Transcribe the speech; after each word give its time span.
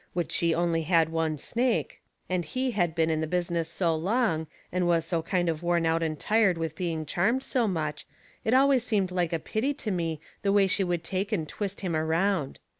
Which 0.13 0.31
she 0.31 0.51
only 0.55 0.81
had 0.81 1.09
one 1.09 1.37
snake, 1.37 2.01
and 2.27 2.43
he 2.43 2.71
had 2.71 2.95
been 2.95 3.11
in 3.11 3.21
the 3.21 3.27
business 3.27 3.69
so 3.69 3.93
long, 3.93 4.47
and 4.71 4.87
was 4.87 5.05
so 5.05 5.21
kind 5.21 5.47
of 5.47 5.61
worn 5.61 5.85
out 5.85 6.01
and 6.01 6.19
tired 6.19 6.57
with 6.57 6.73
being 6.75 7.05
charmed 7.05 7.43
so 7.43 7.67
much, 7.67 8.07
it 8.43 8.55
always 8.55 8.83
seemed 8.83 9.11
like 9.11 9.31
a 9.31 9.37
pity 9.37 9.75
to 9.75 9.91
me 9.91 10.19
the 10.41 10.51
way 10.51 10.65
she 10.65 10.83
would 10.83 11.03
take 11.03 11.31
and 11.31 11.47
twist 11.47 11.81
him 11.81 11.95
around. 11.95 12.57